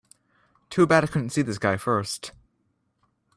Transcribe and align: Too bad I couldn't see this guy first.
Too 0.71 0.87
bad 0.87 1.03
I 1.03 1.07
couldn't 1.07 1.29
see 1.29 1.43
this 1.43 1.59
guy 1.59 1.77
first. 1.77 2.31